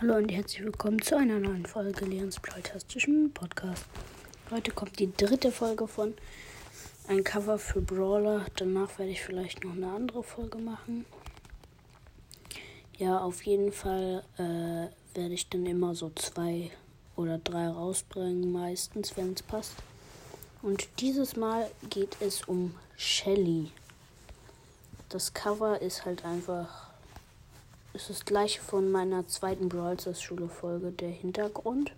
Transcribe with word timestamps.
Hallo 0.00 0.16
und 0.16 0.30
herzlich 0.30 0.64
willkommen 0.64 1.02
zu 1.02 1.14
einer 1.18 1.38
neuen 1.38 1.66
Folge 1.66 2.06
Leons 2.06 2.40
Plautastischen 2.40 3.34
Podcast. 3.34 3.84
Heute 4.50 4.70
kommt 4.70 4.98
die 4.98 5.14
dritte 5.14 5.52
Folge 5.52 5.86
von 5.86 6.14
ein 7.06 7.22
Cover 7.22 7.58
für 7.58 7.82
Brawler. 7.82 8.46
Danach 8.56 8.98
werde 8.98 9.12
ich 9.12 9.20
vielleicht 9.20 9.62
noch 9.62 9.72
eine 9.72 9.92
andere 9.92 10.22
Folge 10.22 10.56
machen. 10.56 11.04
Ja, 12.96 13.18
auf 13.18 13.42
jeden 13.42 13.72
Fall 13.72 14.24
äh, 14.38 15.18
werde 15.18 15.34
ich 15.34 15.50
dann 15.50 15.66
immer 15.66 15.94
so 15.94 16.10
zwei 16.14 16.70
oder 17.14 17.36
drei 17.36 17.68
rausbringen, 17.68 18.50
meistens, 18.50 19.18
wenn 19.18 19.34
es 19.34 19.42
passt. 19.42 19.74
Und 20.62 20.88
dieses 21.00 21.36
Mal 21.36 21.70
geht 21.90 22.16
es 22.20 22.44
um 22.44 22.74
Shelly. 22.96 23.70
Das 25.10 25.34
Cover 25.34 25.82
ist 25.82 26.06
halt 26.06 26.24
einfach 26.24 26.89
ist 27.92 28.10
das 28.10 28.24
gleiche 28.24 28.60
von 28.60 28.90
meiner 28.90 29.26
zweiten 29.26 29.68
Brawl 29.68 29.96
Schule 30.14 30.48
Folge, 30.48 30.92
der 30.92 31.10
Hintergrund. 31.10 31.92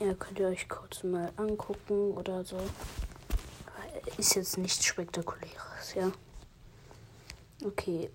Ja, 0.00 0.14
könnt 0.14 0.38
ihr 0.38 0.48
euch 0.48 0.68
kurz 0.68 1.02
mal 1.02 1.32
angucken 1.36 2.12
oder 2.12 2.44
so. 2.44 2.58
Ist 4.16 4.34
jetzt 4.34 4.58
nichts 4.58 4.84
Spektakuläres, 4.84 5.94
ja. 5.94 6.10
Okay. 7.64 8.10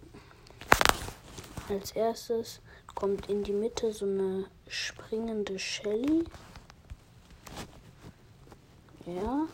Als 1.70 1.92
erstes 1.92 2.62
kommt 2.96 3.30
in 3.30 3.44
die 3.44 3.54
Mitte 3.54 3.92
so 3.92 4.06
eine 4.06 4.46
springende 4.68 5.58
Shelly. 5.60 6.26
Ja. 9.06 9.48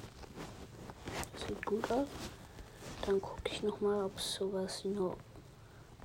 Sieht 1.48 1.66
gut 1.66 1.92
aus. 1.92 2.08
Dann 3.06 3.22
gucke 3.22 3.50
ich 3.52 3.64
nochmal, 3.64 4.06
ob 4.06 4.18
es 4.18 4.34
sowas 4.34 4.84
eine 4.86 5.16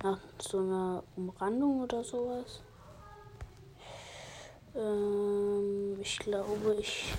nach 0.05 0.19
so 0.37 0.59
einer 0.59 1.03
Umrandung 1.15 1.81
oder 1.81 2.03
sowas. 2.03 2.61
Ähm, 4.75 5.97
ich 5.99 6.19
glaube, 6.19 6.75
ich. 6.79 7.11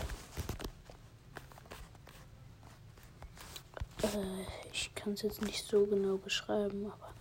Äh, 4.03 4.45
ich 4.73 4.95
kann 4.95 5.15
es 5.15 5.23
jetzt 5.23 5.43
nicht 5.43 5.67
so 5.67 5.85
genau 5.87 6.17
beschreiben, 6.17 6.87
aber 6.87 7.13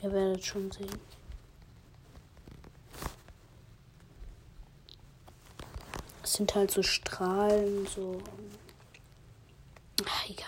ihr 0.00 0.12
werdet 0.12 0.44
schon 0.44 0.70
sehen. 0.70 1.00
Es 6.22 6.34
sind 6.34 6.54
halt 6.54 6.70
so 6.70 6.84
Strahlen, 6.84 7.84
so. 7.86 8.20
Ach, 10.06 10.28
egal. 10.28 10.46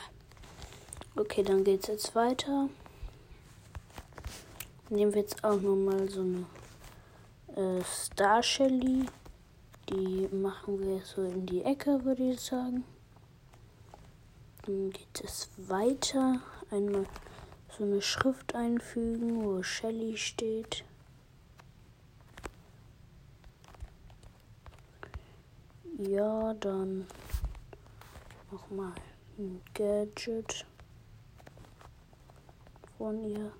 Okay, 1.16 1.42
dann 1.42 1.64
geht's 1.64 1.88
jetzt 1.88 2.14
weiter. 2.14 2.68
Nehmen 4.88 5.12
wir 5.14 5.22
jetzt 5.22 5.42
auch 5.42 5.60
nochmal 5.60 6.08
so 6.08 6.20
eine 6.20 6.46
äh, 7.56 7.82
Star 7.82 8.40
Shelly. 8.40 9.06
Die 9.88 10.28
machen 10.30 10.78
wir 10.78 11.00
so 11.00 11.24
in 11.24 11.44
die 11.44 11.62
Ecke, 11.62 12.04
würde 12.04 12.30
ich 12.30 12.40
sagen. 12.40 12.84
Dann 14.64 14.90
geht 14.90 15.24
es 15.24 15.48
weiter. 15.56 16.40
Einmal 16.70 17.04
so 17.76 17.82
eine 17.82 18.00
Schrift 18.00 18.54
einfügen, 18.54 19.44
wo 19.44 19.60
Shelly 19.60 20.16
steht. 20.16 20.84
Ja, 25.98 26.54
dann 26.54 27.06
nochmal 28.52 28.92
ein 29.36 29.60
Gadget 29.74 30.64
von 32.96 33.24
ihr. 33.24 33.50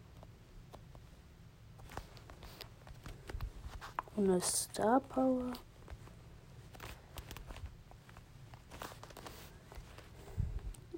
Eine 4.17 4.41
Star 4.41 5.01
Power. 5.01 5.53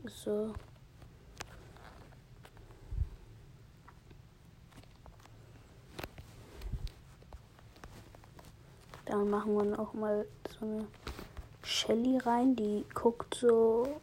So. 0.07 0.55
Dann 9.05 9.31
machen 9.31 9.55
wir 9.55 9.65
noch 9.65 9.95
mal 9.95 10.27
so 10.59 10.67
eine 10.67 10.87
Shelly 11.63 12.19
rein, 12.19 12.57
die 12.57 12.85
guckt 12.95 13.35
so 13.35 14.01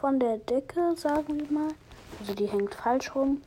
von 0.00 0.18
der 0.18 0.38
Decke, 0.38 0.96
sagen 0.96 1.38
wir 1.38 1.50
mal. 1.50 1.68
Also 2.18 2.34
die 2.34 2.46
hängt 2.46 2.74
falsch 2.74 3.14
rum. 3.14 3.42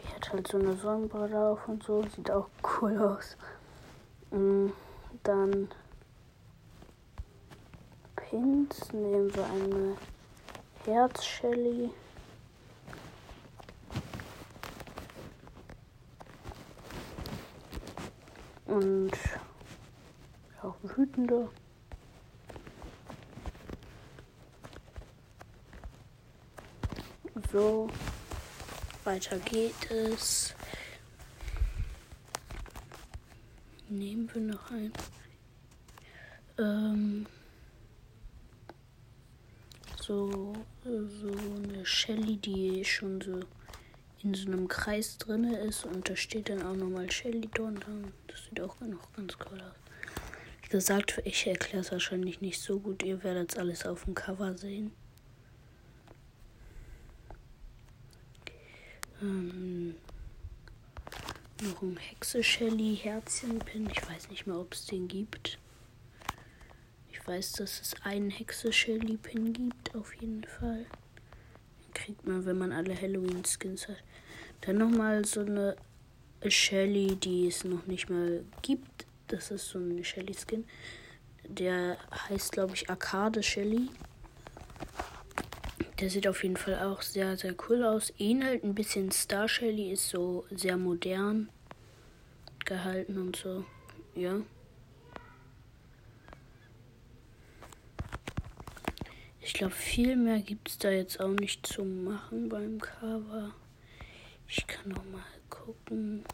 Die 0.00 0.14
hat 0.14 0.32
halt 0.32 0.48
so 0.48 0.58
eine 0.58 0.76
Sonnenbrille 0.76 1.38
auf 1.48 1.68
und 1.68 1.82
so. 1.82 2.02
Sieht 2.14 2.30
auch 2.30 2.48
cool 2.80 2.98
aus. 2.98 3.36
Mm, 4.32 4.72
dann 5.24 5.68
Pins 8.16 8.90
nehmen 8.94 9.34
wir 9.34 9.44
eine 9.44 9.96
Herz 10.86 11.22
Shelly. 11.22 11.90
Und 18.64 19.12
auch 20.62 20.76
wütende. 20.96 21.50
So, 27.52 27.90
weiter 29.04 29.36
geht 29.40 29.90
es. 29.90 30.54
Nehmen 33.98 34.28
wir 34.32 34.42
noch 34.42 34.70
ein? 34.70 34.92
Ähm, 36.58 37.26
so, 40.00 40.54
so 40.84 41.32
eine 41.56 41.84
Shelly, 41.86 42.36
die 42.36 42.84
schon 42.84 43.20
so 43.20 43.40
in 44.22 44.34
so 44.34 44.46
einem 44.46 44.68
Kreis 44.68 45.18
drin 45.18 45.44
ist 45.44 45.84
und 45.84 46.08
da 46.08 46.14
steht 46.14 46.48
dann 46.48 46.62
auch 46.62 46.76
nochmal 46.76 47.10
Shelly 47.10 47.48
drunter. 47.52 47.86
Das 48.28 48.44
sieht 48.44 48.60
auch 48.60 48.78
noch 48.80 49.12
ganz 49.14 49.36
cool 49.50 49.60
aus. 49.60 49.74
Wie 50.62 50.68
gesagt, 50.68 51.20
ich 51.24 51.46
erkläre 51.46 51.80
es 51.80 51.92
wahrscheinlich 51.92 52.40
nicht 52.40 52.60
so 52.60 52.78
gut. 52.78 53.02
Ihr 53.02 53.22
werdet 53.24 53.52
es 53.52 53.58
alles 53.58 53.84
auf 53.84 54.04
dem 54.04 54.14
Cover 54.14 54.56
sehen. 54.56 54.92
Ähm, 59.20 59.71
noch 61.62 61.82
ein 61.82 61.96
Hexe 61.96 62.42
Shelly 62.42 62.96
Herzchen-Pin. 62.96 63.88
Ich 63.90 64.08
weiß 64.08 64.30
nicht 64.30 64.46
mehr, 64.46 64.58
ob 64.58 64.74
es 64.74 64.86
den 64.86 65.06
gibt. 65.06 65.58
Ich 67.10 67.26
weiß, 67.26 67.52
dass 67.52 67.80
es 67.80 67.94
einen 68.02 68.30
Hexe 68.30 68.72
Shelly 68.72 69.16
Pin 69.16 69.52
gibt, 69.52 69.94
auf 69.94 70.12
jeden 70.14 70.44
Fall. 70.44 70.86
Den 71.84 71.94
kriegt 71.94 72.26
man, 72.26 72.44
wenn 72.44 72.58
man 72.58 72.72
alle 72.72 73.00
Halloween 73.00 73.44
Skins 73.44 73.86
hat. 73.86 74.02
Dann 74.62 74.78
nochmal 74.78 75.24
so 75.24 75.40
eine 75.40 75.76
Shelly, 76.48 77.16
die 77.16 77.46
es 77.46 77.64
noch 77.64 77.86
nicht 77.86 78.10
mal 78.10 78.44
gibt. 78.62 79.06
Das 79.28 79.50
ist 79.50 79.68
so 79.68 79.78
ein 79.78 80.02
Shelly 80.04 80.34
Skin. 80.34 80.64
Der 81.46 81.96
heißt, 82.28 82.52
glaube 82.52 82.74
ich, 82.74 82.90
Arcade 82.90 83.42
Shelly. 83.42 83.88
Der 86.02 86.10
sieht 86.10 86.26
auf 86.26 86.42
jeden 86.42 86.56
Fall 86.56 86.80
auch 86.80 87.00
sehr, 87.00 87.36
sehr 87.36 87.54
cool 87.68 87.84
aus. 87.84 88.12
Ähnelt 88.18 88.64
ein 88.64 88.74
bisschen 88.74 89.12
Star 89.12 89.48
Shelly, 89.48 89.92
ist 89.92 90.08
so 90.08 90.44
sehr 90.50 90.76
modern 90.76 91.48
gehalten 92.64 93.18
und 93.18 93.36
so. 93.36 93.64
Ja. 94.16 94.40
Ich 99.40 99.54
glaube, 99.54 99.74
viel 99.74 100.16
mehr 100.16 100.40
gibt 100.40 100.70
es 100.70 100.78
da 100.78 100.90
jetzt 100.90 101.20
auch 101.20 101.34
nicht 101.34 101.64
zu 101.64 101.84
machen 101.84 102.48
beim 102.48 102.80
Cover. 102.80 103.54
Ich 104.48 104.66
kann 104.66 104.90
noch 104.90 105.04
mal 105.04 105.22
gucken. 105.50 106.24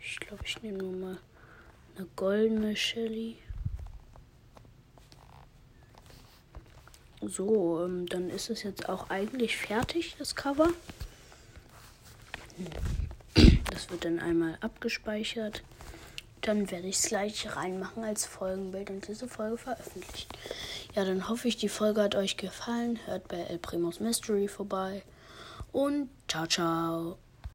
Ich 0.00 0.20
glaube, 0.20 0.44
ich 0.44 0.60
nehme 0.60 0.76
nur 0.76 0.92
mal 0.92 1.18
eine 1.96 2.06
goldene 2.14 2.76
Shelly. 2.76 3.38
So, 7.28 7.84
ähm, 7.84 8.06
dann 8.06 8.30
ist 8.30 8.50
es 8.50 8.62
jetzt 8.62 8.88
auch 8.88 9.10
eigentlich 9.10 9.56
fertig, 9.56 10.16
das 10.18 10.34
Cover. 10.34 10.70
Das 13.70 13.90
wird 13.90 14.04
dann 14.04 14.20
einmal 14.20 14.56
abgespeichert. 14.60 15.62
Dann 16.40 16.70
werde 16.70 16.88
ich 16.88 16.96
es 16.96 17.08
gleich 17.08 17.56
reinmachen 17.56 18.04
als 18.04 18.26
Folgenbild 18.26 18.90
und 18.90 19.08
diese 19.08 19.28
Folge 19.28 19.56
veröffentlichen. 19.56 20.28
Ja, 20.94 21.04
dann 21.04 21.28
hoffe 21.28 21.48
ich, 21.48 21.56
die 21.56 21.68
Folge 21.68 22.02
hat 22.02 22.14
euch 22.14 22.36
gefallen. 22.36 22.98
Hört 23.06 23.28
bei 23.28 23.38
El 23.38 23.58
Primos 23.58 23.98
Mystery 23.98 24.46
vorbei. 24.46 25.02
Und 25.72 26.10
ciao, 26.28 26.46
ciao. 26.46 27.18